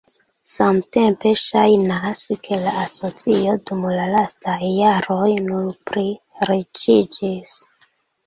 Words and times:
Samtempe 0.51 1.33
ŝajnas, 1.41 2.21
ke 2.47 2.57
la 2.63 2.71
asocio 2.85 3.53
dum 3.69 3.85
la 3.99 4.07
lastaj 4.15 4.57
jaroj 4.69 5.29
nur 5.49 5.67
pliriĉiĝis. 5.91 7.55